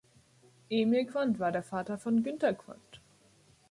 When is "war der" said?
1.37-1.61